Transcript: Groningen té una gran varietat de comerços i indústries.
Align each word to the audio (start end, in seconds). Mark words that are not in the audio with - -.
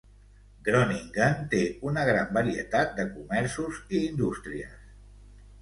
Groningen 0.67 1.43
té 1.51 1.59
una 1.91 2.05
gran 2.11 2.33
varietat 2.39 2.97
de 3.01 3.07
comerços 3.13 3.81
i 3.99 4.03
indústries. 4.07 4.93